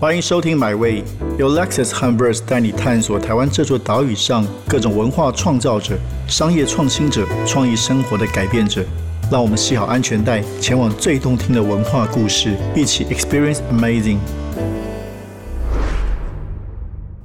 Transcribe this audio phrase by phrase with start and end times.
[0.00, 1.02] 欢迎收听《My Way》，
[1.40, 5.98] 由 Lexus 和 Verse 带你探索台湾这座岛屿上各种文化创造者、
[6.28, 8.84] 商业创新者、创意生活的改变者。
[9.28, 14.18] 让我们系好安全带，前往最动听的文化故事，一起 Experience Amazing。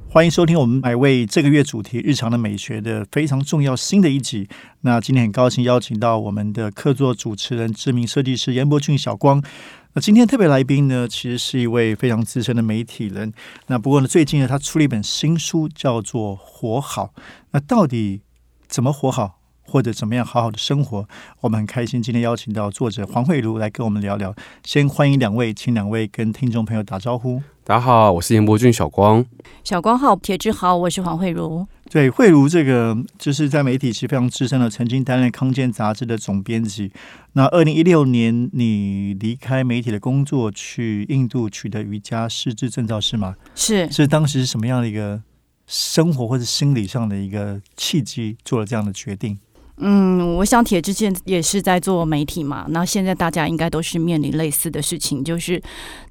[0.08, 4.48] 欢迎收听我们《My Way》这个月主题“日常的美学”的非常重要新的一集。
[4.80, 9.40] 那今天很高兴邀请到我们的客座主持人、知名设计师严伯俊小光。
[9.96, 13.32] 那今天特别来宾呢，其实是一位非常资深的媒体人。
[13.68, 17.12] 那不过呢，最近呢，他出了一本新书，叫做《活好》。
[17.52, 18.22] 那到底
[18.66, 19.38] 怎么活好？
[19.66, 21.08] 或者怎么样好好的生活，
[21.40, 24.34] 我们很开心今天邀请到作者黄慧茹来跟我们聊聊。
[24.64, 27.42] 先欢迎两位，请两位跟听众朋友打招呼。
[27.66, 29.24] 大家好，我是严伯俊小光。
[29.64, 31.66] 小光好，铁志好，我是黄慧茹。
[31.90, 36.92] 对，慧茹这个就是在媒体是非常资深的，曾经担任康健杂志的总编辑。
[37.32, 43.34] 那二零一六年你离开媒体的工作，去印度取得瑜伽师资证照是吗？
[43.54, 45.22] 是，是当时是什么样的一个
[45.66, 49.38] 生活或者心理上的一个契机，做了这样的决定？
[49.78, 55.60] 嗯，我想铁之前也是在做媒体嘛，那现在大家应该都是面临类似的事情，就是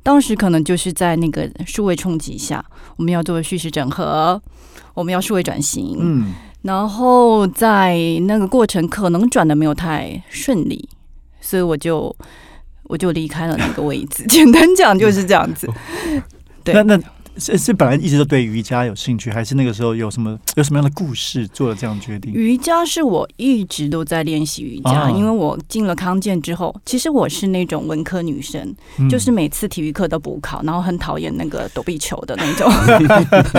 [0.03, 2.63] 当时可能就是在那个数位冲击下，
[2.97, 4.41] 我们要做叙事整合，
[4.93, 7.97] 我们要数位转型，嗯，然后在
[8.27, 10.89] 那个过程可能转的没有太顺利，
[11.39, 12.13] 所以我就
[12.83, 14.25] 我就离开了那个位置。
[14.27, 15.69] 简单讲就是这样子，
[16.65, 16.99] 对，那那。
[17.37, 22.33] 是是本来一直都对瑜伽有兴趣，还是那个时候有什么有什么样的故事做了这样决定？
[22.33, 28.75] 瑜伽是我一直都在练习瑜伽，因为我进了康健之后，其实我是那种文科女生，
[29.09, 32.71] 就是每次体育课都补考，然后很讨厌那个躲避球的那种，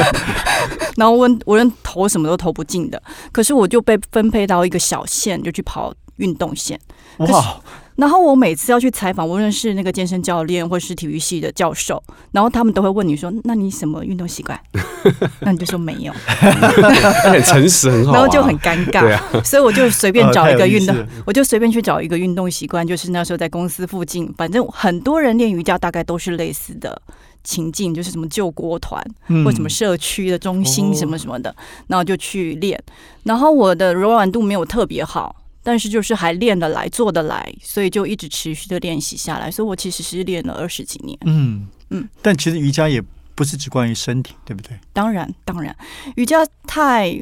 [0.96, 6.78] 然后我无论投什么都投不进的，可是我就被分配到一个小线，就去跑运动线。
[7.18, 7.60] 哇！
[7.96, 14.58] 然后我每次要去采访，无论是那个健身教练或是体育系的教授，然后他们都会问你说：“那你什么运动习惯？”
[15.40, 19.18] 那你就说没有，很诚实，很好，然后就很尴尬。
[19.44, 27.00] 所以我就随便 找一个运动，我就随便去找一个运动习惯，就是那时候在公司附近，反正很多人练瑜伽，大概都是类似的
[27.44, 29.00] 情境，就是什么救国团
[29.44, 31.54] 或什么社区的中心什么什么的，
[31.86, 32.82] 然后就去练。
[33.22, 35.36] 然后我的柔软度没有特别好。
[35.64, 39.50] 但是就是还练得来，做得来，所以就一直持续的练习下来。
[39.50, 41.18] 所以我其实是练了二十几年。
[41.22, 42.08] 嗯嗯。
[42.22, 43.02] 但其实瑜伽也
[43.34, 44.78] 不是只关于身体，对不对？
[44.92, 45.74] 当然，当然，
[46.16, 47.20] 瑜伽太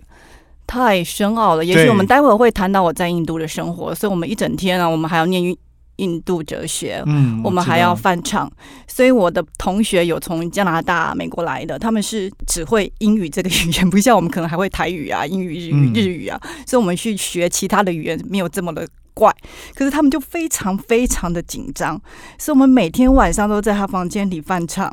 [0.66, 1.64] 太深奥了。
[1.64, 5.56] 也许我们待会儿会谈到我在印度的生活，所以我们一整天啊，我们还要念
[5.96, 8.50] 印度哲学，嗯，我们还要翻唱，
[8.86, 19.34] 所以我的同学有从加拿大、美国来的，他们是只会英语这个语言，不像我们可能还会台语啊、 英语、日语、日语啊，所以我们去学其他的语言没有这么的怪，
[19.74, 22.00] 可是他们就非常非常的紧张，
[22.38, 24.90] 所以我们每天晚上都在他房间里翻唱，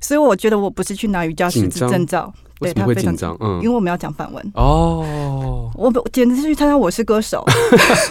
[0.00, 2.32] 所以我觉得我不是去拿瑜伽师资证照。
[2.60, 4.52] 对他非常紧张，嗯，因为我们要讲范文。
[4.54, 7.44] 哦，我简直是去参加《我是歌手》，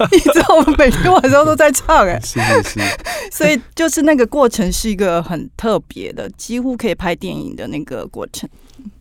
[0.12, 2.80] 你知道，我们每天晚上都在唱， 哎，是是，
[3.31, 8.50] 所以就是那个过程是一个很特别的，几乎可以拍电影的那个过程。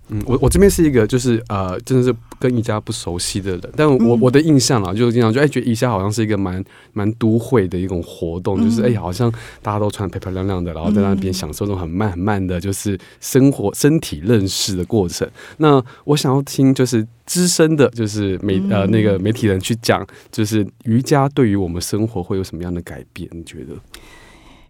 [0.09, 9.29] 嗯，我我这边是一个就是呃，真的是跟瑜伽不熟悉的人，但我我的印象啊，就是经常就哎，觉得瑜伽好像是一个蛮蛮都会的一种活动，就是哎，好像
[9.61, 15.29] 大家都穿漂漂亮亮的，然后在那边享受那种很慢很慢的，就是生活身体认识的过程。
[15.57, 23.29] 那我想要听就是资深的，就是媒呃那个媒体人去讲，就是瑜伽对于我们生活会有什么样的改变？
[23.33, 23.75] 你觉得？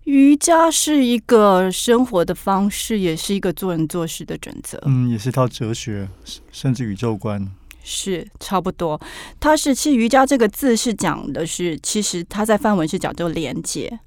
[0.07, 4.81] 瑜伽是一个生活的方式，也是一个做人做事的准则。
[4.87, 6.09] 嗯，也是一套哲学，
[6.53, 7.45] 甚至宇宙观。
[7.83, 9.01] 是差不多。
[9.41, 13.99] 它是其实瑜伽这个字是讲的是，其实它在梵文是讲做连接。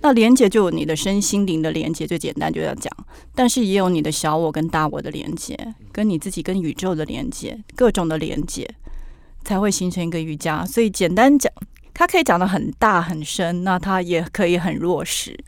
[0.00, 2.92] 那连接就有你的身心灵的连接，最简单就要讲。
[3.32, 5.56] 但是也有你的小我跟大我的连接，
[5.92, 8.68] 跟你自己跟宇宙的连接，各种的连接，
[9.44, 10.66] 才会形成一个瑜伽。
[10.66, 11.52] 所以简单讲。
[11.94, 15.38] 它可以讲的很大很深，那它也可以很弱势。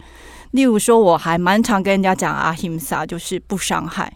[0.53, 4.11] 例如说，我还蛮常跟人家讲阿 him 萨，就是不伤害，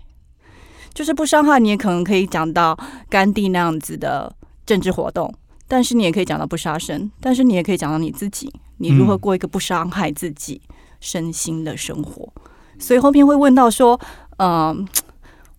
[0.95, 1.59] 就是不伤害。
[1.59, 2.79] 你也可能可以讲到
[3.11, 4.33] 甘地那样子的
[4.65, 5.35] 政治活动，
[5.69, 10.63] 但是你也可以讲到不杀生，但是你也可以讲到你自己，你如何过一个不伤害自己
[11.01, 12.33] 身心的生活。
[12.79, 14.01] 所以后面会问到说，
[14.39, 14.89] 嗯，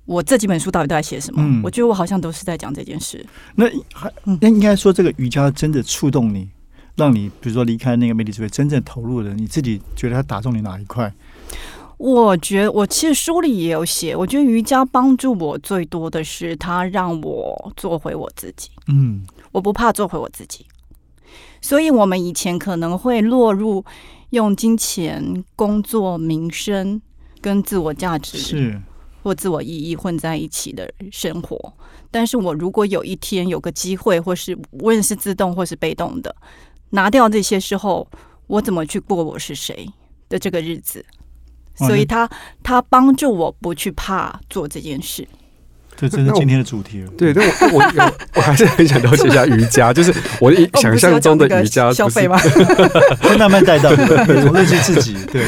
[0.06, 1.62] 我这几本书到底都在写什么？
[1.64, 3.24] 我觉得我好像都是在讲这件事。
[3.54, 6.50] 那还那应该说，这个瑜伽真的触动你？
[6.96, 11.14] 让你比如说离开那个媒体职位，真正投入的，你自己觉得它打中你哪一块？
[11.98, 18.70] 我觉得我其实书里也有写，我觉得瑜伽帮助我最多的是它让我做回我自己。
[18.88, 19.22] 嗯，
[19.52, 20.66] 我不怕做回我自己。
[21.62, 23.86] 所以我们以前可能会落入
[24.32, 27.00] 用金钱、工作、名声
[27.40, 28.82] 跟自我价值是
[29.22, 31.74] 或自我意义混在一起的生活。
[32.10, 36.36] 但是我如果有一天有个机会，或是无论是自动或是被动的，
[36.92, 38.08] 拿掉这些之后，
[38.48, 39.88] 我怎么去过我是谁
[40.30, 41.04] 的这个日子？
[41.76, 42.30] 所以他
[42.62, 45.28] 他帮助我不去怕做这件事。
[45.98, 47.12] 这真是今天的主题了。
[47.18, 52.38] 对，但我我我 我还是很想了解一下瑜伽， 就是我一想象中的瑜伽消费吗？
[53.22, 55.44] 会慢慢带到，对对从认识自己，对，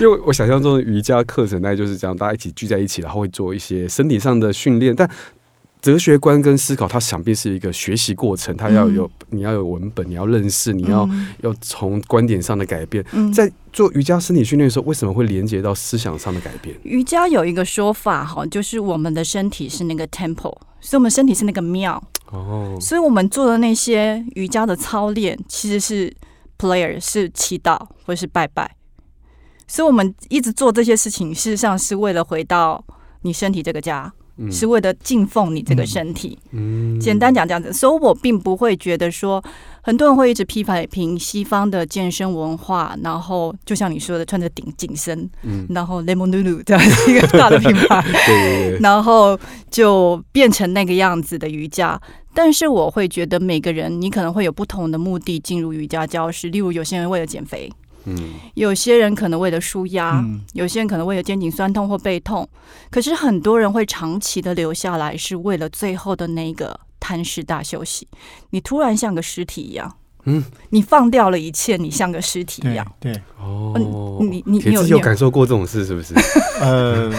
[0.00, 5.08] 因为我想象中的瑜伽课程大概就是这样，大家一起聚在一起，然后会做一些身体上的训练，但。
[5.80, 13.04] 哲学观跟思考，它想必是一个学习过程，它要有、你要有文本，你要认识，你要、嗯要从观点上的改变。
[13.12, 16.76] 嗯在做瑜伽身体训练的时候，为什么会连接到思想上的改变？
[16.82, 26.14] 瑜伽有一个说法哈，就是我们的身体是那个 temple，所以我们身体是那个庙，哦，所以我们做的那些瑜伽的操练其实是
[26.58, 28.76] player，是祈祷或是拜拜。
[29.66, 32.84] 所以我们一直做这些事情，事实上是为了回到
[33.22, 36.38] 你身体这个家，嗯是为了敬奉你这个身体。
[36.52, 39.42] 嗯简单讲这样子，所以我并不会觉得说，
[39.82, 49.38] 很多人会一直批评西方的健身文化，然后就像你说的，穿着顶紧身，嗯，然后 Lemon Lulu 这样一个大的品牌， 对对对，然后
[49.70, 52.00] 就变成那个样子的瑜伽。
[52.32, 56.48] 但是我会觉得每个人，你可能会有不同的目的进入瑜伽教室。
[56.50, 57.68] 例如，有些人为了减肥，
[58.04, 62.48] 嗯有些人可能为了舒压，嗯有些人可能为了肩颈酸痛或背痛。
[62.90, 68.08] 可是很多人会长期的留下来，是为了最后的那个贪食大休息。
[68.50, 72.86] 你突然像个尸体一样，嗯，你放掉了一切，你像个尸体一样。
[72.98, 73.74] 对，哦，
[74.20, 76.14] 你你你有你有感受过这种事是不是？
[76.60, 77.12] 呃，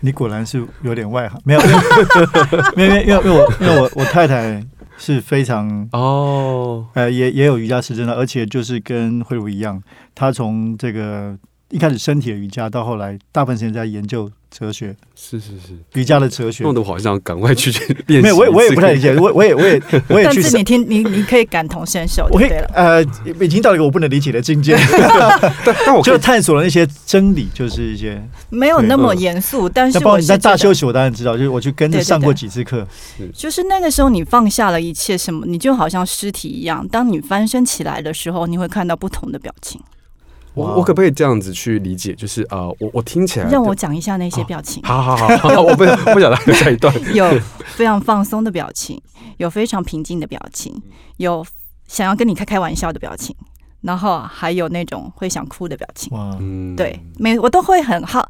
[0.00, 4.62] 你果然是有点外行，没有，没有，因为因为因为我因为我我太太
[4.96, 9.82] 是非常哦，呃也也有瑜伽师真的，而且就是跟慧茹一样，
[10.14, 11.36] 她从这个
[11.70, 16.72] 一开始身体的瑜伽，到后来大部分时间在研究哲学，是是是，瑜伽的哲学弄。
[16.72, 17.72] 得我好像赶快去
[18.06, 18.22] 练习。
[18.22, 22.70] 没有，我也我也不太理解，我 我也我也我也去但是你听你你可以感同身受，我可以就对了。
[22.72, 23.02] 呃，
[23.40, 24.76] 已经到了一个我不能理解的境界，
[25.64, 28.22] 但但我就探索了那些真理，就是一些。
[28.48, 32.86] 没有那么嗯严肃，但是那包括你在大休息，我当然知道，就是我去跟着上过几次课，
[33.34, 36.86] 就是那个时候你放下了一切，什么你就好像尸体一样。
[36.88, 39.80] 当你翻身起来的时候，你会看到不同的表情。
[40.54, 42.14] 哇我我可不可以这样子去理解？
[42.14, 46.94] 就是呃，我我听起来让我讲一下那些表情，好好好好， 我不不讲了下一段。
[47.14, 47.28] 有
[47.74, 49.00] 非常放松的表情，
[49.38, 50.80] 有非常平静的表情，
[51.16, 51.44] 有
[51.88, 53.34] 想要跟你开开玩笑的表情，
[53.80, 56.16] 然后还有那种会想哭的表情。
[56.16, 58.28] 哇，嗯，对，每我都会很好，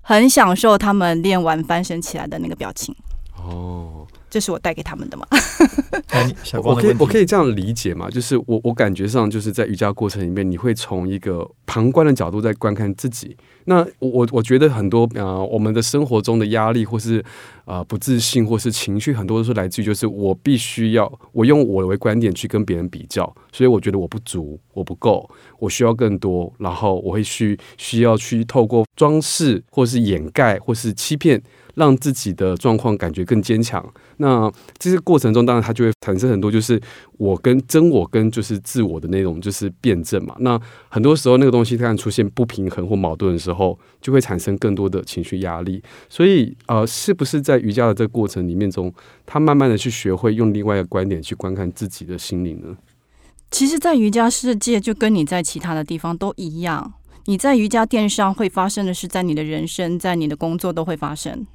[0.00, 2.94] 很享受他们练完翻身起来的那个表情，
[3.36, 4.05] 哦，
[4.36, 5.26] 这是我带给他们的嘛。
[6.44, 8.10] 小我可以我可以这样理解嘛？
[8.10, 13.34] 就是我我感觉上就是在瑜伽过程里面，你会从一个旁观的角度在观看自己。
[13.64, 17.24] 那我我我觉得很多呃，我们的生活中的压力或是
[17.64, 25.26] 呃不自信或是情绪，很多都是来自于就是我必须要我用我为观点去跟别人比较，所以我觉得我不足，我不够，
[25.58, 31.42] 我需要更多，然后我会去需要去透过装饰或是掩盖或是欺骗。
[31.76, 33.82] 让自己的状况感觉更坚强。
[34.16, 36.80] 那这些过程中，当然它就会产生很多，就是
[37.18, 40.34] 我跟真我跟就是自我的那种就是辩证嘛。
[40.40, 45.82] 那很多时候那个东西它出现不平衡或矛盾的时候，就会产生更多的情绪压力。
[46.08, 48.92] 所以呃，是不是在瑜伽的这个过程里面中，
[49.24, 52.76] 他慢慢的去学会用另外一个观点去观看自己的心灵呢？
[53.50, 56.94] 其实，在瑜伽世界就跟你在其他的地方都一样，
[57.26, 61.46] 你在瑜伽垫上会发生的事，在你的人生、在你的工作都会发生。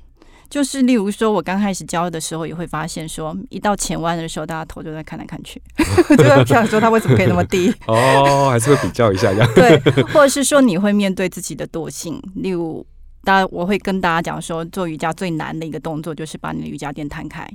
[0.52, 5.62] 就是例如说，我刚开始教的时候，也会发现说，一到前弯的时候，大家头就在看来看去，
[6.18, 7.74] 就在想说他为什么可以那么低。
[7.88, 9.50] 哦，还是会比较一下这样。
[9.56, 9.80] 对，
[10.14, 12.86] 或者是说你会面对自己的惰性，例如，
[13.24, 17.50] 大家我会跟大家讲说，做瑜伽最难的一个动作就是把你的瑜伽垫摊开，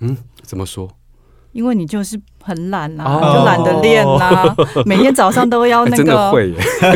[0.00, 0.90] 嗯，怎么说？
[1.52, 4.54] 因为你就是很懒啊、哦就懒得练啦、
[4.86, 6.32] 每天早上都要哎那个。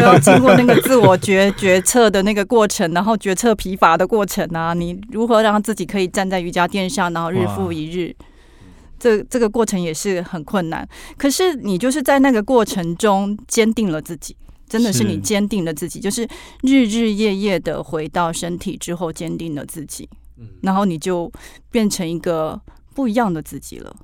[0.01, 8.15] 要经过那个自我决 决策的那个过程，然后决策疲乏的过程啊，你如何让自己可以站在瑜伽垫上，然后日复一日，
[8.99, 10.89] 这这个过程也是很困难。
[11.19, 14.37] 可是你就是在那个过程中坚定了自己，
[14.69, 16.27] 真的是是你坚定了自己，就是
[16.63, 20.09] 日日夜夜的回到身体之后，坚定了自己，
[20.63, 21.31] 然后你就
[21.71, 22.61] 变成一个
[22.95, 23.95] 不一样的自己了。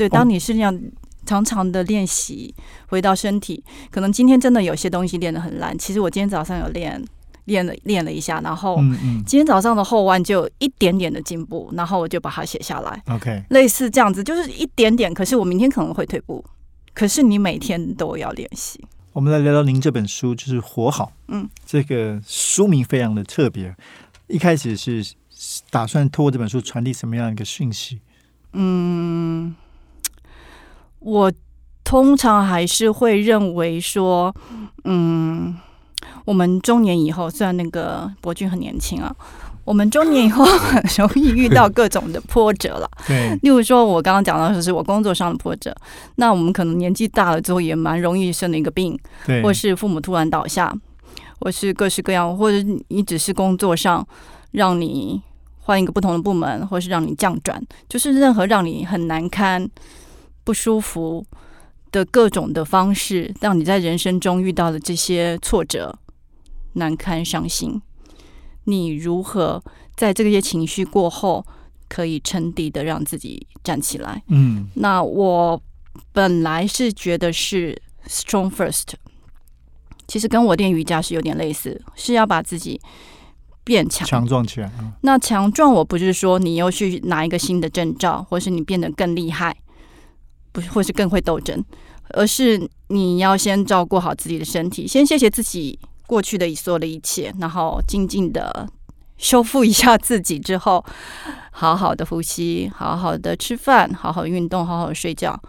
[0.00, 0.80] 对，当你是那样
[1.26, 2.54] 长长的练习，
[2.86, 5.76] 回到身体，可能今天真的有些东西练得很烂。
[5.76, 7.04] 其实我今天早上有练，
[7.44, 8.78] 练了练了一下，然后
[9.26, 15.12] 今天早上的后弯就有一点点的进步，然后我就把它写下来，，OK，类似这样子，就是一点点。
[15.12, 16.42] 可是我明天可能会退步，
[16.94, 18.82] 可是你每天都要练习。
[19.12, 21.04] 我们来聊聊您这本书，就是《活好》。
[21.28, 23.76] 嗯，这个书名非常的特别。
[24.28, 25.04] 一开始是
[25.68, 28.00] 打算透过这本书传递什么样一个讯息？
[28.52, 29.54] 嗯，
[31.00, 31.32] 我
[31.82, 34.34] 通常还是会认为说，
[34.84, 35.56] 嗯，
[36.24, 39.14] 我们中年以后，虽然那个博君很年轻啊，
[39.64, 42.88] 我们中年以后很容易遇到各种的波折了。
[43.08, 45.74] 对，例如说，我刚刚讲到的是我工作上的波折，
[46.16, 50.72] 那我们可能年纪大了之后，也蛮容易生了一个病，对，或是父母突然倒下，
[51.40, 54.06] 或是各式各样，或者你只是工作上
[54.52, 55.20] 让你
[55.60, 59.68] 换一个不同的部门，或是让你降转，就是任何让你很难堪、
[60.44, 61.26] 不舒服
[61.92, 65.98] 的各种的方式，让你在人生中遇到的这些挫折、
[66.74, 67.80] 难堪、伤心，
[68.64, 69.62] 你如何
[69.96, 71.44] 在这些情绪过后，
[71.88, 74.22] 可以沉底的让自己站起来？
[74.28, 75.60] 嗯那我
[76.12, 78.94] 本来是觉得是 strong first，
[80.06, 82.80] 其实跟我练瑜伽是有点类似，是要把自己
[83.64, 84.06] 变强。
[84.06, 89.56] 强壮起来啊，那强壮，我不是说你又去拿一个新的证照，或是你变得更厉害，
[90.52, 91.64] 不是，或是更会斗争，
[92.10, 98.68] 而是你要先照顾好自己的身体，先谢谢自己过去的所有的一切，然后静静的
[99.16, 100.84] 修复一下自己之后，
[101.50, 105.40] 好好的呼吸，好好的吃饭，好好运动，好好的睡觉，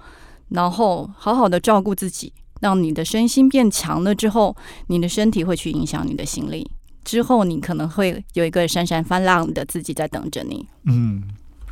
[0.49, 4.55] 然后好好的照顾自己，让你的身心变强了之后，
[4.87, 6.69] 你的身体会去影响你的心力。
[7.03, 10.67] 之后，你可能会有一个闪闪发亮的自己在等着你。
[10.85, 11.23] 嗯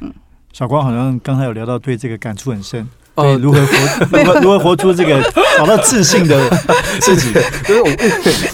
[0.01, 0.12] 嗯
[0.51, 2.89] 小光好像刚才有聊到，对这个感触很深。
[3.16, 5.22] 呃对，如何活， 如何如何活出这个
[5.58, 6.50] 找到自信的
[7.01, 7.34] 自己，
[7.68, 7.89] 就是我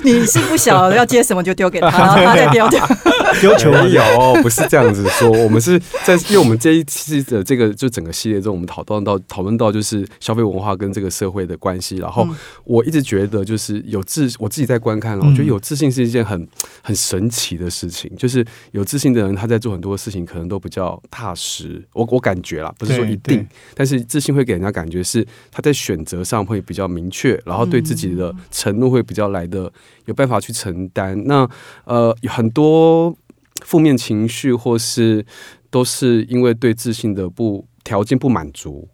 [0.04, 2.88] 你是不晓得要接什么就丢给他，然后他再丢掉。
[3.42, 5.30] 丢球没有，不是这样子说。
[5.30, 11.98] 我们是在，因为我们这一期的这个就整个系列中，我们讨论到讨论到就是消费文化跟这个社会的关系。
[11.98, 16.48] 然后嗯我一直觉得，就是有自，我自己在观看了，嗯我觉得有自信是一件很
[16.82, 18.10] 很神奇的事情。
[18.16, 21.84] 就是有自信的人，他在做很多事情可能都比较踏实。
[21.94, 23.46] 我我感觉啦，不是说一定，
[23.76, 29.72] 但是自信会给人家感觉是他在选择上会比较明确，然后对自己的承诺会比较来的
[30.06, 31.22] 有办法去承担。
[31.26, 31.48] 那
[31.86, 33.16] 呃，有很多
[33.64, 35.26] 负面情绪或是
[35.70, 38.88] 都是因为对自信的不条件不满足，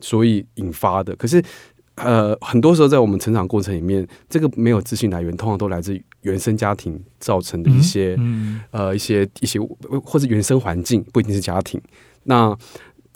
[0.00, 1.14] 所以引发的。
[1.16, 1.42] 可是
[1.96, 9.58] 呃，很多时候在我们成长过程里面，这个没有自信来源，通常都来自原生家庭造成的一些、嗯呃一些一些
[10.04, 11.80] 或者原生环境，不一定是家庭。
[12.22, 12.56] 那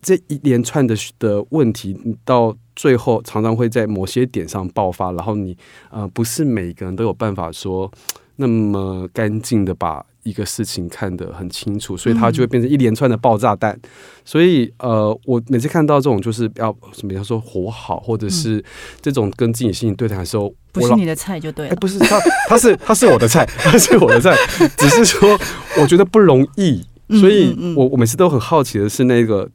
[0.02, 5.56] 这一连串的的问题，你到最后常常会在某些点上爆发，然后你
[5.90, 7.90] 呃不是每个人都有办法说
[8.36, 13.78] 那么干净的把一个事情看得很清楚，所以它就会变成一连串的爆炸弹。
[14.24, 18.64] 所以呃，我每次看到这种就是要什么，要说活好，或者是
[19.00, 21.76] 这种跟自己心情对谈的时候，不是你的菜就对哎，了。
[21.76, 24.36] 不是他，他是他是我的菜， 他是我的菜，
[24.76, 25.38] 只是说
[25.80, 29.48] 我觉得不容易，嗯所以我我每次都很好奇的是那个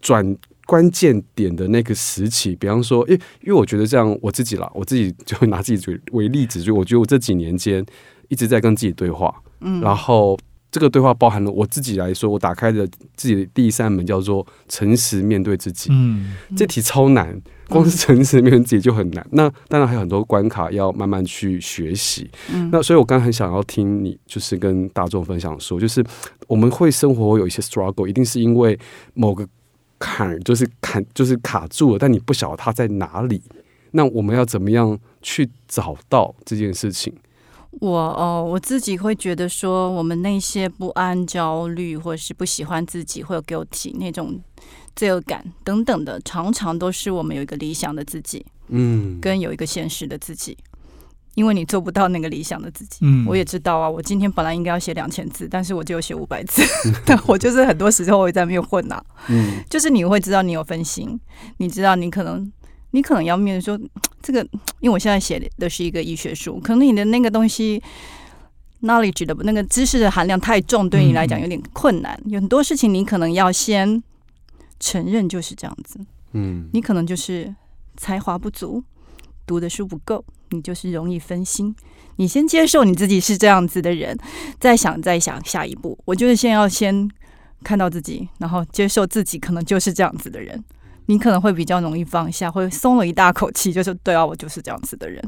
[0.00, 7.84] 转关键点的那个时期，比方说，因为因为我觉得这样我自己啦，我自己就会拿自己为为例子，就我觉得我这几年间
[8.28, 9.80] 一直在跟自己对话，嗯。
[9.80, 10.38] 然后
[10.70, 16.36] 这个对话包含了我自己来说，我打开的自己的第一扇门叫做诚实面对自己，嗯。
[16.56, 17.36] 这题超难，
[17.68, 19.26] 光是诚实面对自己就很难。
[19.32, 22.30] 那当然还有很多关卡要慢慢去学习。
[22.54, 22.70] 嗯。
[22.70, 26.04] 那所以我刚刚很想要听你，就是跟大众分享说，就是
[26.46, 28.78] 我们会生活有一些 struggle，一定是因为
[29.14, 29.44] 某个
[30.00, 33.40] 坎儿就是坎就是卡住了，但你不晓得它在哪里。
[33.92, 37.12] 那我们要怎么样去找到这件事情？
[37.78, 44.40] 我哦，我自己会觉得说，我们那些不安、焦虑，或者是不喜欢自己，会有 guilty 那种
[44.96, 50.56] 罪恶感等等的，常常都是我们有一个理想的自己，嗯，跟有一个现实的自己。
[51.34, 53.88] 因为你做不到那个理想的自己，嗯我也知道啊。
[53.88, 56.62] 我今天本来应该要写两千字，但是我只有写五百字，
[57.06, 59.02] 但我就是很多时候会在那边混啊。
[59.28, 61.18] 嗯 就是你会知道你有分心，
[61.58, 62.50] 你知道你可能
[62.90, 63.78] 你可能要面对说
[64.20, 64.42] 这个，
[64.80, 67.82] 因为我现在写的是一个医学书，可能你的那个东西
[68.82, 72.20] knowledge 的那个知识的含量太重，对你来讲有点困难。
[72.26, 74.02] 有很多事情你可能要先
[74.80, 76.00] 承认就是这样子，
[76.32, 77.54] 嗯你可能就是
[77.96, 78.82] 才华不足，
[79.46, 81.74] 读的书不够，你就是容易分心。
[82.16, 84.16] 你先接受你自己是这样子的人，
[84.58, 85.98] 再想再想下一步。
[86.04, 87.08] 我就是先要先
[87.64, 90.62] 看到自己，然后接受自己可能就是这样子的人，
[91.06, 95.22] 你可能会比较容易放下，会松了一大口气，就是对啊，我就是这样子的人，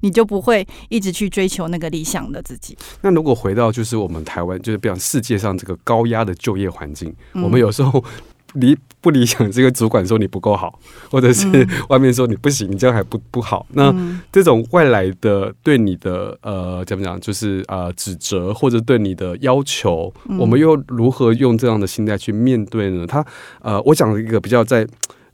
[0.00, 2.76] 你就不会一直去追求那个理想的自己。
[3.00, 8.04] 那如果回到就是我们台湾，就是比方世界上这个高压的就业环境，嗯我们有时候
[8.54, 10.78] 离不理想，这个主管说你不够好，
[11.10, 11.46] 或者是
[11.88, 13.66] 外面说你不行，你这样还不不好。
[13.72, 13.94] 那
[14.32, 23.06] 这种外来的对你的呃怎么讲，就是呃指责或者对你的要求，我们又如何用这样的心态去面对呢？
[23.06, 23.24] 他
[23.62, 24.86] 呃，我讲了一个比较在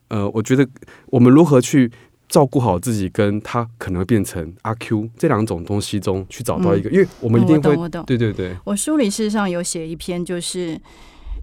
[0.08, 0.66] 呃，我觉得
[1.06, 1.90] 我们如何去。
[2.28, 7.76] 照顾好自己，跟他可能变成阿 Q 这两种东西中去找到一个，因为我们一定会，
[8.06, 8.56] 对对对。
[8.64, 10.80] 我书里事实上有写一篇，就是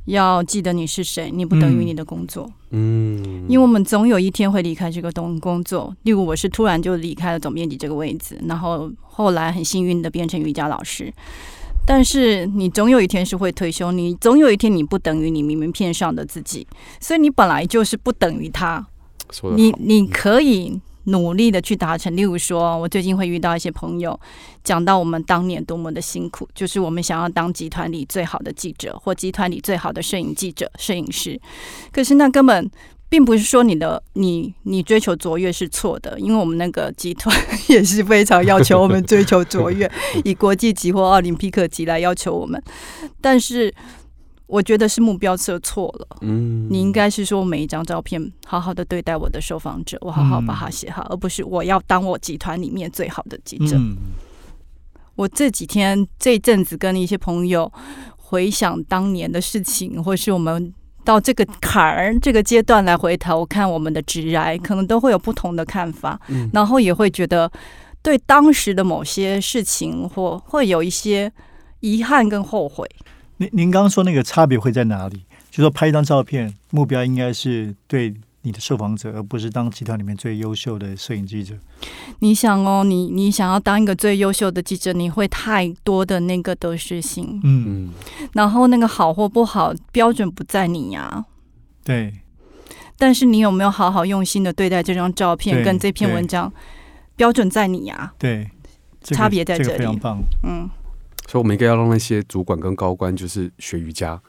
[0.09, 2.49] 要记得你是谁，你不等于你的工作。
[2.71, 5.95] 嗯，因为我们总有一天会离开这个东工作。
[6.03, 11.13] 例如，我是突然就离开了总编辑这个位置，然后后来很幸运的变成瑜伽老师。
[11.85, 16.67] 但是你总有一天是会退休，你总有一天你不等于你明明片上的自己，
[16.99, 18.85] 所以你本来就是不等于他。
[19.55, 24.19] 你你可以努力的去达成，例如说，我最近会遇到一些朋友，
[24.63, 31.39] 讲到我们当年多么的辛苦，就是我们想要当集团里最好的记者，或集团里最好的摄影记者、摄影师，
[31.91, 32.69] 可是那根本
[33.09, 37.35] 并不是说你的你你追求卓越是错的，因为我们那个集团
[37.67, 39.89] 也是非常要求我们追求卓越，
[40.23, 42.61] 以国际级或奥林匹克级来要求我们，
[43.19, 43.73] 但是。
[44.49, 46.17] 我觉得是目标设错了。
[46.21, 53.77] 嗯，你应该是说每一张照片好好的对待我的受访者，我好好把它写好，而不是我要当我集团里面最好的记者。
[55.15, 57.71] 我这几天这阵子跟一些朋友
[58.17, 66.19] 回想当年的事情，或是我们到这个坎儿这个阶段来回头看我们的直癌，可能都会有不同的看法。
[66.29, 67.51] 嗯，然后也会觉得
[68.01, 71.31] 对当时的某些事情或会有一些
[71.81, 72.89] 遗憾跟后悔。
[73.39, 75.23] 您您刚刚说那个差别会在哪里？
[75.49, 81.55] 就说拍一张照片，目标应该是对你的受访者，而不是当集团里面最优秀的摄影记者。
[82.19, 87.89] 你想哦，你你想要当一个最优秀的记者，你会太多的那个得失心，嗯，
[88.33, 91.25] 然后那个好或不好标准不在你呀，
[91.83, 92.13] 对。
[92.97, 96.51] 但是你有没有好好用心的对待这张照片跟这篇文章？
[97.15, 98.49] 标准在你呀，对，
[99.01, 100.69] 差别在这里，非常棒，嗯。
[101.31, 104.19] 所以，我们应该要让那些主管跟高官，就是学瑜伽，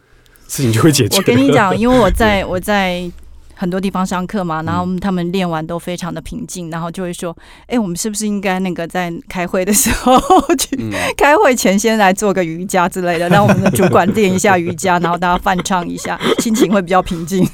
[0.46, 1.16] 事情就会解决。
[1.16, 3.10] 我跟你讲， 因为我在我在
[3.54, 7.34] 很多地方上课嘛，然后他们练完都非常的平静，然后就会说
[7.68, 10.14] ：“哎，我们是不是应该那个在开会的时候
[10.60, 10.76] 去
[11.16, 17.48] 开会前先来做个瑜伽之类的，让我们的主管练一下瑜伽，然后大家泛唱一下，心情会比较平静。”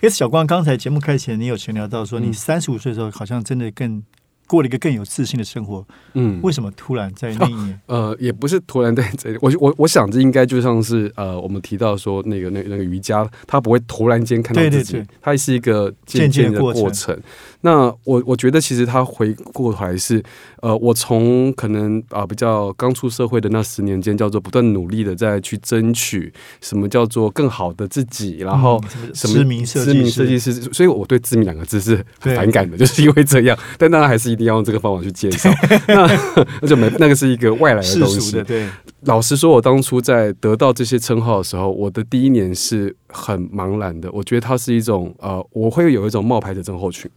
[0.00, 4.02] 哎，小光，刚才节目开前，你有闲聊到说，你三十五岁的时候，好像真的更。
[4.48, 7.80] 过了一个更有自信的生活，嗯，为什么突然在那一年？
[7.86, 17.16] 呃，也不是突然在这里，我我我想这应该就像是呃，我们提到说那个那那个瑜伽，它不会突然间看到自己，它是一个渐渐的过程。
[17.62, 20.22] 那我我觉得其实他回过头来是，
[20.62, 28.80] 呃，我从可能啊比较刚出社会的那十年间，叫做不断努力的在去争取什么叫做更好的自己，然后
[29.12, 33.58] 什么知名设计师，所以我对“知名”两个字是很反感的，就是因为这样。
[33.76, 35.50] 但当然还是一定要用这个方法去介绍，
[35.88, 36.06] 那
[36.62, 38.40] 那就没那个是一个外来的东西。
[38.44, 38.68] 对，
[39.02, 44.08] 老实说，我当初在得到这些称号的时候，我的第一年是很茫然的。
[44.12, 47.10] 我觉得它是一种呃，我会有一种冒牌的症候群。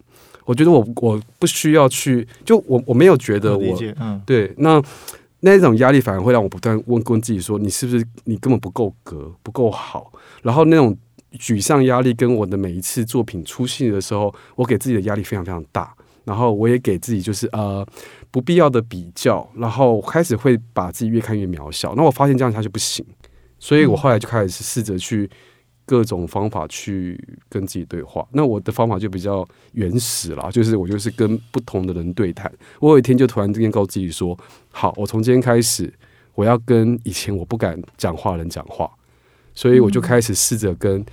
[0.45, 4.81] 我觉得我我不需要去，就我我没有觉得我，嗯，对，那
[5.41, 10.11] 那种压力反而会让我不断问问自己说，你是不是你根本不够格，不够好？
[10.41, 10.97] 然后那种
[11.39, 15.93] 沮丧压力跟我的每一次作品出戏的时候，我给自己的压力非常非常大，
[16.25, 17.85] 然后我也给自己就是呃
[18.29, 21.93] 不必要的比较，然后开始会把自己越看越渺小。
[21.95, 23.05] 那我发现这样下去不行，
[23.59, 25.29] 所以我后来就开始试着去。
[25.91, 32.49] 各种方法去跟自己对话，那我的方法就比较原始了，就是我就是跟不同的人对谈。
[32.79, 34.37] 我有一天就突然之间告诉自己说
[34.71, 35.93] ：“好，我从今天开始，
[36.33, 38.89] 我要跟以前我不敢讲话的人讲话。”
[39.53, 41.05] 所以我就开始试着跟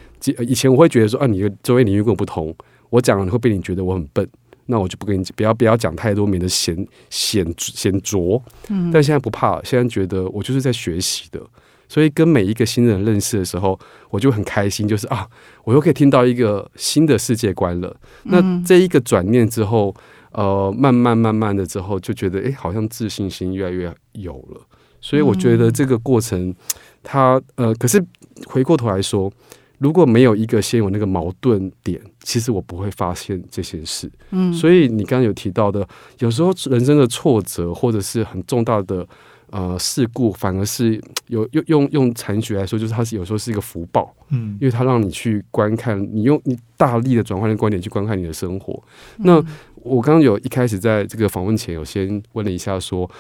[0.47, 2.55] 以前我会觉得说：“啊，你的周围领域跟我不同，
[2.89, 4.25] 我讲了会被你觉得我很笨，
[4.67, 11.41] 那我就不跟你不要不要讲太多，免得显显显拙。”嗯，但现在不怕，现在觉得我就是在学习的。
[11.89, 13.79] 所以跟每一个新人认识的时候，
[14.11, 15.27] 我就很开心，就是啊，
[15.65, 17.97] 我又可以听到一个新的世界观了。
[18.25, 19.95] 那这一个转念之后，
[20.33, 24.61] 呃，慢慢慢慢的之后，就觉得哎，好像自信心越来越有了。
[25.01, 26.55] 所以我觉得这个过程，
[27.03, 28.05] 它呃，可是
[28.47, 29.33] 回过头来说，
[29.79, 34.11] 如果没有一个先有那个矛盾点，其实我不会发现这些事。
[34.33, 39.09] 嗯，所以你刚刚有提到的，有时候人生的挫折或者是很重大的。
[39.51, 48.83] 呃，事故反而是 有用用用残局来说，就是它是有时候是一个福报，嗯，因为它让你去观看，你用你大力的转换的观点去观看你的生活。
[49.19, 49.43] 那
[49.77, 53.11] 我刚刚有一开始在这个访问前，有先问了一下，说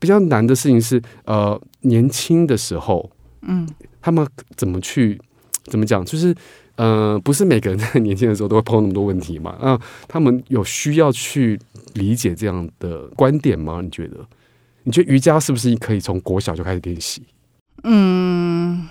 [0.00, 3.08] 比较难的事情是，呃，年轻的时候，
[3.42, 3.68] 嗯，
[4.00, 5.20] 他们怎么去
[5.64, 6.04] 怎么讲？
[6.04, 6.34] 就是
[6.76, 9.56] 呃，不是每个人在年轻的时候都会碰到那么多问题嘛。
[9.62, 11.56] 那他们有需要去
[11.92, 13.80] 理解这样的观点吗？
[13.80, 14.26] 你觉得？
[14.84, 17.22] 你觉得瑜伽是不是可以从国小就开始练习？
[17.82, 18.88] 嗯，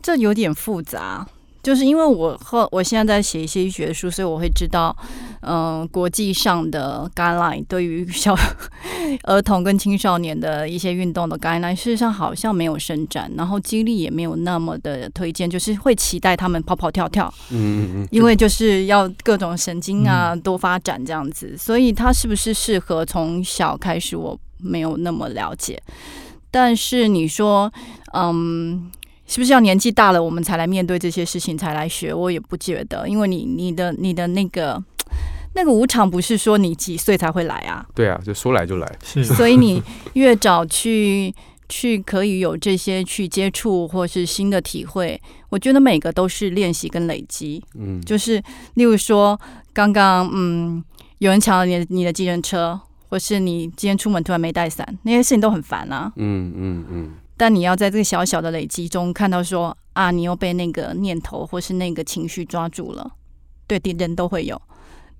[0.00, 1.26] 这有点复杂。
[1.62, 4.94] 就是因为我后我现在在写一些医学书，所以我会知道，
[5.42, 8.36] 嗯，国际上的 guideline 对于小
[9.24, 25.80] 儿童跟青少年的一些运动的 guideline，事实上好像没有伸展，然后肌力也没有那么的推荐，就是会期待他们跑跑跳跳，嗯嗯嗯，因为就是要各种神经啊多发展这样子，所以他是不是适合从小开始，我没有那么了解。
[26.50, 27.72] 但是你说，
[28.14, 28.90] 嗯。
[29.32, 32.12] 是不是要年纪大了，我们才来面对这些事情，才来学？
[32.12, 34.78] 我也不觉得，因为你你的你的那个
[35.56, 37.86] 那个无常，不是说你几岁才会来啊？
[37.94, 38.86] 对啊，就说来就来。
[39.02, 41.34] 是，所以你越早去
[41.66, 45.18] 去可以有这些去接触或是新的体会，
[45.48, 47.64] 我觉得每个都是练习跟累积。
[47.74, 48.36] 嗯，就是
[48.74, 49.40] 例如说，
[49.72, 50.84] 刚刚嗯，
[51.20, 56.12] 有人抢了你你的机人车，或是你今天出门突然没带伞，那些事情都很烦啊。
[56.16, 57.10] 嗯嗯嗯。
[57.42, 63.10] 但你要在这个小小的累积中看到说啊，你又被那个念头或是那个情绪抓住了，
[63.66, 64.62] 对，人都会有，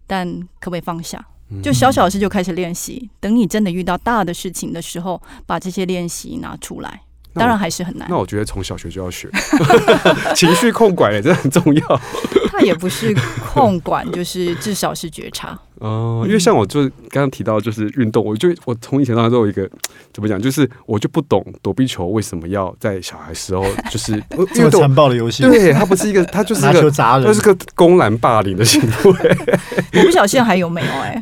[0.06, 1.20] 但可不可以放下？
[1.64, 7.00] 就小小的事就开始练习，等你真的遇到大的事情的时候，把这些练习拿出来。
[7.35, 8.06] 当然还是很难。
[8.08, 9.28] 那我觉得从小学就要学
[10.37, 12.00] 情绪控管，也真的很重要。
[12.50, 13.12] 它也不是
[13.52, 15.58] 控管，就是至少是觉察。
[15.82, 19.68] 哦，因为像我就是刚刚提到，就是运动，我就我从以前到现在都有一个
[20.12, 24.12] 怎么讲，就是我就不懂躲避球为什么要在小孩时候就是
[24.54, 25.42] 这么残暴的游戏。
[25.42, 29.36] 对，它不是一个，它就 是一个砸人，它是个公然霸凌的行为。
[29.98, 31.20] 我不晓得现在还有没有哎？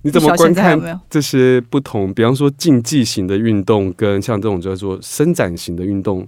[0.00, 2.14] 你怎么观看这些不同？
[2.14, 6.26] 比方说竞技型的运动，跟像这种叫做伸展型的运动，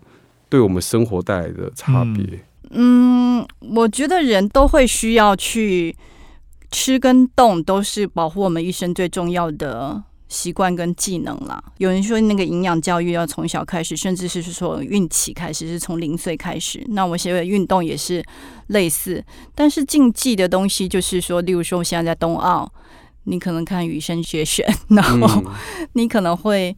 [0.50, 2.38] 对我们生活带来的差别？
[2.68, 5.96] 嗯，我觉得人都会需要去。
[6.72, 11.62] 吃跟动都是保护我们一生最重要的习惯跟技能啦。
[11.78, 16.82] 有人说那个营养教育要从小开始，甚至是说孕期开始，是从零岁开始。
[16.88, 18.24] 那我写的运动也是
[18.68, 19.22] 类似，
[19.54, 22.72] 但是竞技的东西就是说，例如说我现在在冬奥，
[23.24, 25.44] 你可能看羽生结弦，然后
[25.92, 26.76] 你可能会。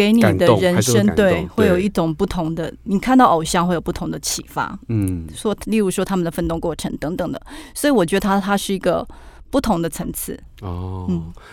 [0.00, 4.78] 给你的人生对会有一种不同的，你看到偶像会有不同的启发。
[4.88, 7.38] 嗯，说例如说他们的奋斗过程等等的，
[7.74, 9.06] 所以我觉得他他是一个
[9.50, 10.40] 不同的层次。
[10.62, 11.06] 哦，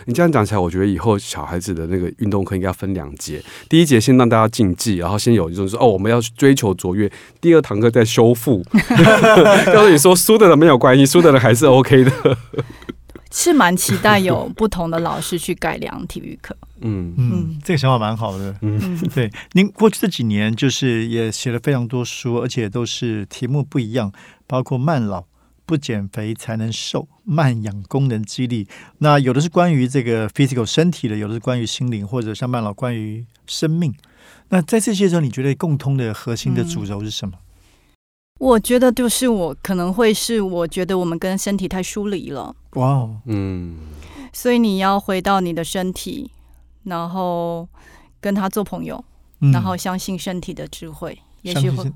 [0.06, 8.64] 你这样讲起来，我觉得以后小孩子的那个运动课应该分两节，第一节先让大家竞技，然后先有一种说哦我们要追求卓越，第二堂课再修复。
[9.66, 12.12] 告 诉 你说输的人没有关系，输的人还是 OK 的。
[13.30, 16.56] 是蛮期待有不同的老师去改良体育课。
[16.80, 18.54] 嗯嗯，这个想法蛮好的。
[18.62, 24.12] 嗯， 对，您过去这几年就是也写了非常多书，而且都是题目不一样，
[24.46, 25.24] 包括慢老、
[25.66, 28.68] 不减肥才能瘦、慢养功能激励。
[28.98, 33.92] 那有的是关于这个 physical 身体的，有的是关于心灵，或者像慢老关于生命。
[34.50, 37.34] 那在这些时候，你觉得共通的核心的主轴是什么？
[38.38, 42.54] 我觉得就是我可能会是，我觉得我们跟身体太疏离了。
[42.74, 43.76] 哇哦，嗯，
[44.32, 46.30] 所以你要回到你的身体，
[46.84, 47.68] 然后
[48.20, 49.04] 跟他做朋友，
[49.52, 51.92] 然后相信身体的智慧，也许会，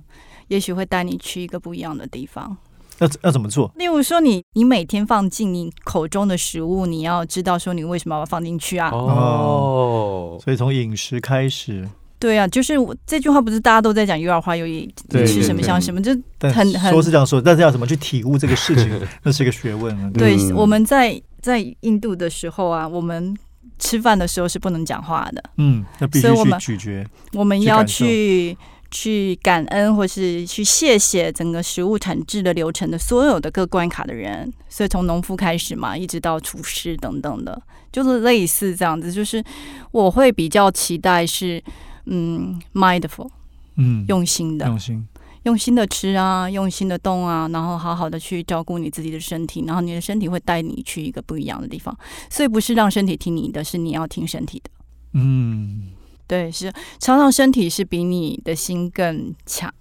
[0.48, 2.56] 也许会带你去一个不一样的地方。
[2.98, 3.70] 要要怎么做？
[3.76, 8.90] 例如说，你你每天放进你口中的食物，你要知道说你为什么要放进去啊？
[8.90, 11.88] 哦，所以从饮食开始。
[12.22, 18.88] 对啊，就是我这句话不是大家都在讲有氧化有益，吃什么像什么，就很很说是这样说，但是要怎么去体悟这个事情，
[19.24, 20.08] 那是一个学问啊。
[20.14, 23.36] 对，我们在在印度的时候啊，我们
[23.80, 28.56] 吃饭的时候是不能讲话的，嗯，那必须去咀嚼，我们要去
[28.92, 39.42] 去感恩或是去谢谢整个食物产制的流程的所有的各关卡的人，所以从农夫开始嘛，一直到厨师等等的，就是类似这样子，就是
[39.90, 41.60] 我会比较期待是。
[42.06, 43.28] 嗯，mindful，
[43.76, 45.08] 嗯，用心的，用心，
[45.44, 51.96] 用心的吃啊，用心的动啊，然后好好的去照顾你自己的身体，然后你的身体会带你去一个不一样的地方。
[52.28, 54.70] 所以不是让身体听你的，是你要听身体的。
[55.14, 55.88] 嗯，
[56.26, 59.72] 对，是常常身体是比你的心更强，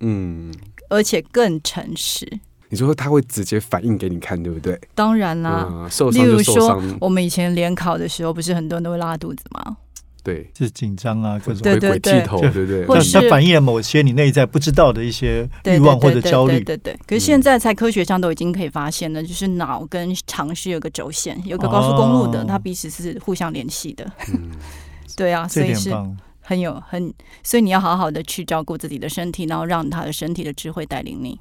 [0.00, 0.52] 嗯，
[0.90, 2.40] 而且更诚实。
[2.70, 4.80] 你说他会直接反应给你看，对不对？
[4.96, 9.76] 当然啦，例如说我们以前联考的时候，不是很多人都会拉肚子吗？
[10.24, 12.86] 对，是紧张啊，各种对对对，头，对不对？
[12.86, 16.58] 或是它反映了某些你内在不知道的一些欲望或者焦虑。
[16.64, 16.98] 对对。
[17.06, 24.10] 可是现在在科学上都已经可以发现了，就是脑跟肠是有个轴线，有个高速公路的，它彼此是互相联系的。
[24.32, 24.50] 嗯，
[25.14, 25.92] 对啊，所以是
[26.40, 31.38] 很有很，所以你要好好的去照顾自己的身体，然后让他的身体的智慧带领你。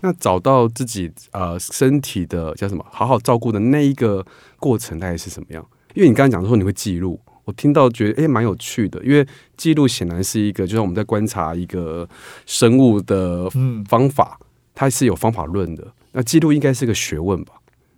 [0.00, 4.24] 那找到自己呃身体的叫什么，好好照顾的那一个
[4.58, 5.62] 过程大概是什么样？
[5.94, 9.26] 因为你刚刚讲说你会记录，我听到觉得诶蛮有趣的，因为
[9.56, 12.08] 记录显然是一个，就像我们在观察一个
[12.46, 14.38] 生物的嗯，方法，
[14.74, 15.86] 它是有方法论的。
[16.12, 17.54] 那记录应该是个学问吧？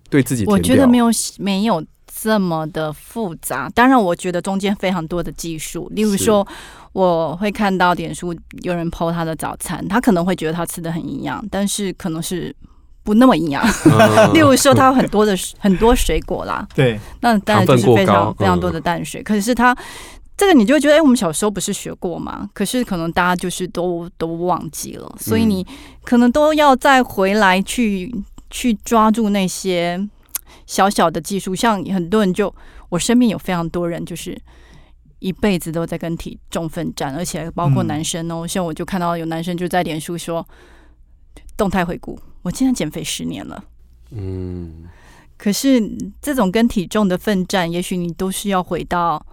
[0.09, 1.07] 对自己我觉得没有
[1.39, 6.47] 没有这么的复杂，当然我觉得中间非常多的技术，例如说。
[6.95, 12.55] 我会看到点书有人 PO 他的早餐，他可能会觉得他吃的很营养，但是可能是
[13.05, 13.63] 不那么营养。
[13.85, 19.23] 嗯 例如说，它有很多的很多水果啦，对，那当然就是非常非常多嗯的淡水。
[19.23, 19.77] 可是它
[20.37, 22.51] 这个你就会觉得，哎、我们小时候不是学过吗？
[22.53, 25.65] 可是可能大家就是都都忘记了，所以你
[26.03, 28.13] 可能都要再回来去
[28.51, 30.09] 去抓住那些
[30.67, 31.55] 小小的技术。
[31.55, 32.53] 像很多人就，
[32.89, 34.37] 我身边有非常多人就是。
[35.21, 40.47] 一辈子都在跟体重奋战，而且包括嗯男生哦，像我就看到有男生就在脸书说
[41.57, 43.65] 动态回顾，我竟然减肥十年了。
[44.13, 44.85] 嗯，
[45.37, 45.83] 可是
[46.23, 49.27] 这种跟体重的奋战，也许你都是要回到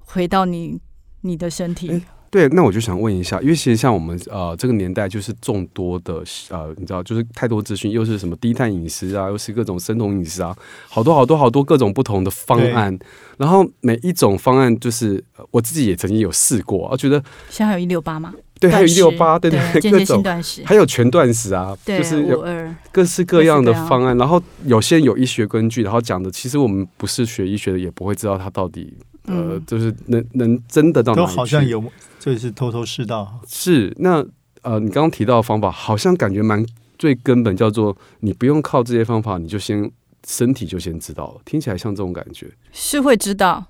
[0.00, 0.80] 回到你
[1.20, 1.88] 你的身体。
[1.90, 10.54] 诶对，那我就想问一下，因为其实像我们呃这个年代，就是众多的呃，你知道，就是太多资讯，又是什么低碳饮食啊，又是各种生酮饮食啊，
[10.90, 12.98] 好多好多好多各种不同的方案，
[13.38, 18.34] 然后每一种方案就是呃我自己也曾经有试过，我觉得现在还有一六八吗？
[18.60, 20.22] 对，还有一六八，对对，对，各种。
[20.64, 22.44] 还有全断食啊，对，就是有，
[22.90, 28.92] 各式各样的方案，然后有些有医学根据，然后讲的，其实我们不是学医学的，也不会知道它到底
[29.26, 31.82] 呃，嗯，就是能能真的到哪里去好像有，
[32.18, 33.40] 就是头头是道。
[33.46, 34.24] 是那
[34.62, 36.64] 呃，你刚刚提到的方法，好像感觉蛮
[36.98, 39.88] 最根本，叫做你不用靠这些方法，你就先
[40.26, 42.50] 身体就先知道了，听起来像这种感觉。
[42.72, 43.64] 是会知道。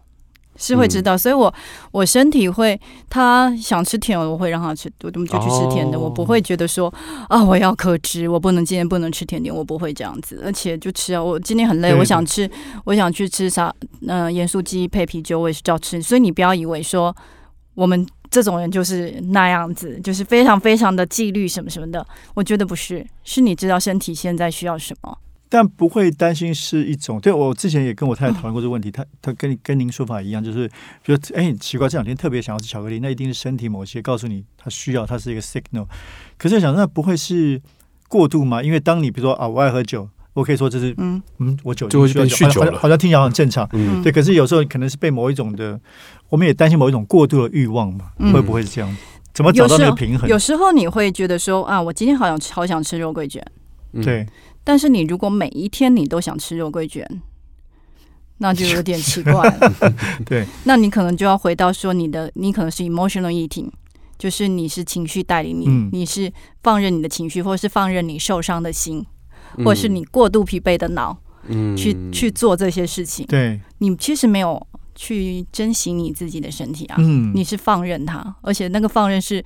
[0.59, 1.55] 是会知道，嗯所以我
[1.93, 6.93] 我身体会，他想吃甜，我会让他吃，我们就去吃甜的，哦我不会觉得说
[7.29, 12.51] 啊，我要克制，我不能今天不能吃甜点，我不会这样子，而且就吃啊，我今天很累，我想吃，
[12.85, 13.73] 我想去吃啥，
[14.07, 17.15] 嗯、盐酥鸡配啤酒，我也是照吃，所以你不要以为说
[17.75, 25.17] 我们这种人就是那样子，就是非常非常的纪律什么什么的，我觉得不是，是你知道身体现在需要什么，
[25.49, 30.69] 但不会担心是一种，对我之前也跟我太太讨论过这个问题，她她跟跟您说法一样，就是
[31.03, 35.87] 觉得哎奇怪，这两天特别想要吃巧克力，那一定是身体某些告诉你它需要，它是一个 signal。
[36.37, 37.61] 可是想那不会是
[38.09, 38.63] 过度吗？
[38.63, 43.69] 因为当你比如说啊我爱喝酒，我可以说这是嗯，嗯我酒就会酗酒了好像好像听起来很正常。
[43.73, 45.81] 嗯，对，可是有时候可能是被某一种的，
[46.29, 48.97] 我们也担心某一种过度的欲望嘛，嗯会不会是这样？
[49.33, 50.29] 怎么找到那个平衡？
[50.29, 53.45] 有时候你会觉得说啊，我今天好想吃，好想吃肉桂卷。
[53.93, 54.27] 嗯，对，
[54.69, 57.03] 但是你如果每一天你都想吃肉桂卷，
[58.37, 59.75] 那就有点奇怪了。
[60.27, 63.71] 对，那你可能就要回到说你的，你可能是 emotional eating，
[64.19, 65.89] 就是你是情绪带领你，嗯。
[65.91, 66.31] 你是
[66.63, 69.03] 放任你的情绪，或者是放任你受伤的心，
[69.57, 69.65] 嗯。
[69.65, 71.75] 或者是你过度疲惫的脑、嗯。
[71.75, 73.25] 去去做这些事情。
[73.25, 79.43] 对，你其实没有去珍惜你自己的身体啊，嗯，你是放任它，而且那个放任是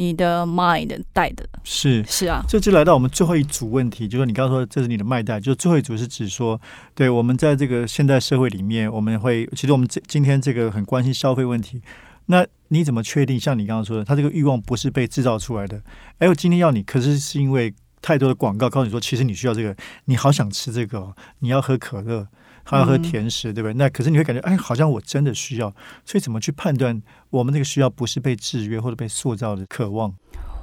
[0.00, 2.02] 你的 mind 带的，是。
[2.08, 6.58] 是啊，这就来到我们最后一组问题，就是你刚刚说这是你的麦带，就最后一组是指说，
[6.94, 11.82] 对我们在这个现代社会里面，我们会其实我们这今天这个很关心消费问题，
[12.26, 13.38] 那你怎么确定？
[13.38, 15.82] 像你刚刚说的，他这个欲望不是被制造出来的？
[16.16, 22.26] 哎，我今天要你，可是是因为太多的广告告诉你说，其实你需要这个，你好想吃这个、哦，你要喝可乐，
[22.70, 23.74] 还要喝嗯甜食，对不对？
[23.74, 30.14] 那可是你会感觉，哎，好像我真的需要，所以怎么去判断我们这个需要不是被制约或者被塑造的渴望？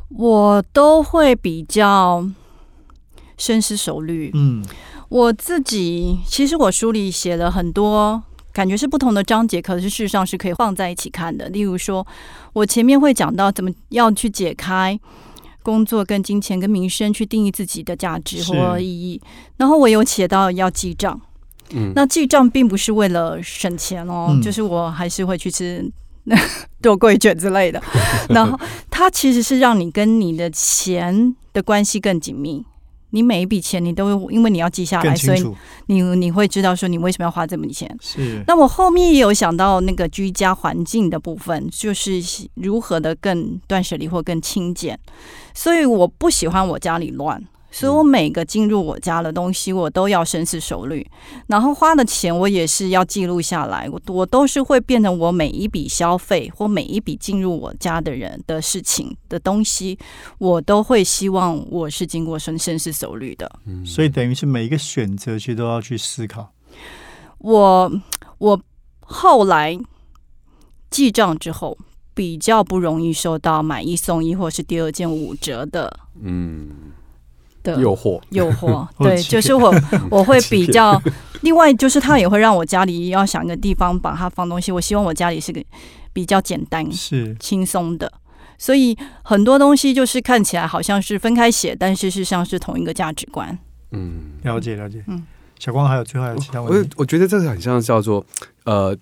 [0.10, 2.26] 我都会比较
[3.38, 4.32] 深思熟虑。
[4.34, 4.64] 嗯，
[5.10, 11.50] 我自己其实我书里写了很多，感觉是不同的章节，可是事实上是可以放在一起看的。
[11.50, 12.08] 例如说，
[12.54, 14.98] 我前面会讲到怎么要去解开
[15.62, 19.22] 工作跟金钱跟名声去定义自己的价值是或意义，
[19.58, 21.20] 然后我有写到要记账。
[21.72, 25.90] 嗯那记账并不是为了省钱哦，嗯就是我还是会去吃
[26.82, 27.82] 肉桂卷之类的。
[28.30, 32.66] 然后它其实是让你跟你的钱的关系更紧密。
[33.12, 35.42] 你每一笔钱你都会因为你要记下来，所以
[35.86, 37.90] 你你会知道说你为什么要花这笔钱。
[38.02, 38.44] 是。
[38.46, 42.22] 那我后面也有想到那个居家环境的部分，就是
[42.56, 45.00] 如何的更断舍离或更清简。
[45.54, 51.06] 所以我不喜欢我家里乱，所以我每个进入我家的东西，我都要深思熟虑，
[51.48, 53.88] 然后花的钱我也是要记录下来。
[53.92, 59.98] 我我都是会变成我每一笔消费或每一笔进入我家的人的事情的东西，
[60.40, 63.52] 我都会希望我是经过深深思熟虑的。
[63.66, 66.54] 嗯所以等于是每一个选择，其实都要去思考。
[67.40, 67.92] 我
[68.40, 68.60] 我
[69.02, 69.78] 后来
[70.90, 71.78] 记账之后，
[72.14, 76.70] 比较不容易收到买一送一或是第二件五折的嗯，
[77.76, 78.88] 的诱惑，诱惑。
[79.00, 79.74] 对，就是我
[80.10, 81.02] 我会比较，
[81.42, 84.72] 另外就是他也会让我家里要想一个地方把它放东西。
[84.72, 85.64] 我希望我家里是个
[86.14, 88.12] 比较简单是轻松的。
[88.58, 93.58] 所以很多东西就是看起来好像是分开写，但事实上是同一个价值观。
[93.92, 95.04] 嗯，了解了解。
[95.08, 95.24] 嗯
[95.60, 96.90] 小光还有最后还有其他问题？
[96.96, 98.24] 我我觉得这个很像叫做
[98.66, 98.96] 呃，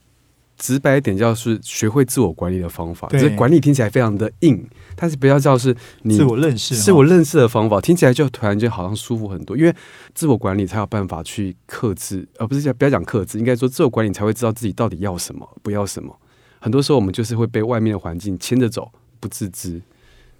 [0.58, 3.08] 直白一点叫是学会自我管理的方法。
[3.10, 4.66] 对这管理听起来非常的硬，
[4.96, 9.58] 但是不要叫是你自我认识，自我认识的方法，听起来就突然间好像舒服很多。
[9.58, 9.76] 因为
[10.14, 16.16] 自我管理才有办法去克制，而、不是讲不要讲克制，应该说自我管理才会知道自己到底要什么，不要什么。
[16.60, 19.82] 很多时候我们就是会被外面的环境牵着走，不自知。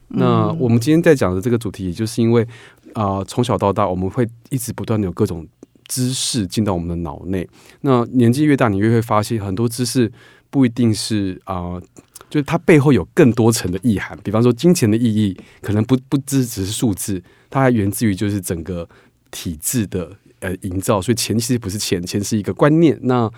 [0.08, 2.42] 那嗯我们今天在讲的这个主题，也就是因为
[2.94, 5.46] 啊，呃从、小到大，我们会一直不断的有各种
[5.88, 7.48] 知识进到我们的脑内。
[7.82, 10.12] 那年纪越大，你越会发现很多知识
[10.50, 11.80] 不一定是啊、
[12.30, 14.18] 就是它背后有更多层的意涵。
[14.24, 18.88] 比方说，金钱的意义可能不不只只是数字，它还源自于就是整个
[19.32, 21.02] 体制的呃营造。
[21.02, 22.98] 所以钱其实不是钱，钱是一个观念。
[23.04, 23.30] 那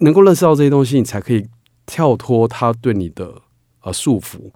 [0.00, 1.46] 能够认识到这些东西，你才可以
[1.86, 3.42] 跳脱它对你的
[3.82, 4.50] 呃束缚。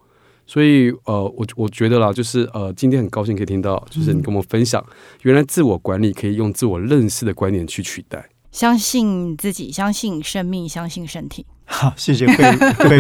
[0.47, 4.85] 所以呃，我我觉得啦，就是呃，今天很高兴可以听到，就是你跟我们分享，
[5.23, 8.29] 原来自我管理可以用自我认识的观点去取代。
[8.53, 11.45] 相信自己，相信生命，相信身体。
[11.65, 12.35] 好，谢谢慧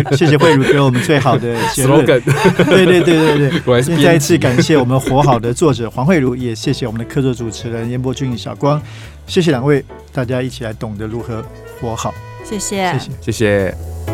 [0.02, 2.00] 慧，谢谢慧茹给我们最好的结论。
[2.04, 2.20] slogan，
[2.64, 3.62] 对对对对对。
[3.66, 8.82] 我还是再一次感谢我们活好的作者黄慧茹，也谢谢我们的客座主持人严伯俊、小光，
[9.28, 11.44] 谢谢两位，大家一起来懂得如何
[11.80, 13.10] 活好，谢谢，谢谢。
[13.20, 14.13] 谢谢。